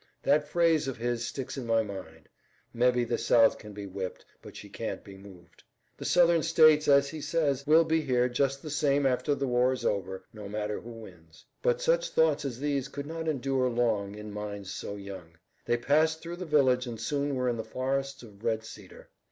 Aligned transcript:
That 0.23 0.47
phrase 0.47 0.87
of 0.87 0.97
his 0.97 1.27
sticks 1.27 1.57
in 1.59 1.67
my 1.67 1.83
mind: 1.83 2.27
'Mebbe 2.73 3.07
the 3.07 3.19
South 3.19 3.59
can 3.59 3.71
be 3.71 3.85
whipped, 3.85 4.25
but 4.41 4.55
she 4.57 4.67
can't 4.67 5.03
be 5.03 5.15
moved.' 5.15 5.61
The 5.97 6.05
Southern 6.05 6.41
states, 6.41 6.87
as 6.87 7.09
he 7.09 7.21
says, 7.21 7.67
will 7.67 7.83
be 7.83 8.01
here 8.01 8.27
just 8.27 8.63
the 8.63 8.71
same 8.71 9.05
after 9.05 9.35
the 9.35 9.45
war 9.45 9.71
is 9.73 9.85
over, 9.85 10.25
no 10.33 10.49
matter 10.49 10.79
who 10.81 10.89
wins." 10.89 11.45
But 11.61 11.81
such 11.83 12.09
thoughts 12.09 12.45
as 12.45 12.59
these 12.59 12.87
could 12.87 13.05
not 13.05 13.27
endure 13.27 13.69
long 13.69 14.15
in 14.15 14.31
minds 14.33 14.71
so 14.71 14.95
young. 14.95 15.33
They 15.65 15.77
passed 15.77 16.19
through 16.23 16.37
the 16.37 16.45
village 16.47 16.87
and 16.87 16.99
soon 16.99 17.35
were 17.35 17.47
in 17.47 17.57
the 17.57 17.63
forests 17.63 18.23
of 18.23 18.43
red 18.43 18.63
cedar. 18.65 19.07